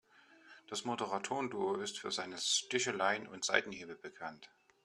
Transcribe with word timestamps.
Das 0.65 0.83
Moderatoren-Duo 0.83 1.75
ist 1.75 1.99
für 1.99 2.09
seine 2.11 2.39
Sticheleien 2.39 3.27
und 3.27 3.45
Seitenhiebe 3.45 3.93
bekannt. 3.95 4.49